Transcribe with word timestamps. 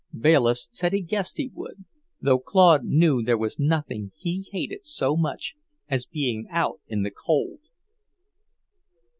Bayliss 0.19 0.67
said 0.71 0.93
he 0.93 1.01
guessed 1.01 1.37
he 1.37 1.51
would, 1.53 1.85
though 2.19 2.39
Claude 2.39 2.83
knew 2.83 3.21
there 3.21 3.37
was 3.37 3.59
nothing 3.59 4.11
he 4.17 4.47
hated 4.51 4.83
so 4.83 5.15
much 5.15 5.53
as 5.89 6.07
being 6.07 6.47
out 6.49 6.81
in 6.87 7.03
the 7.03 7.11
cold. 7.11 7.59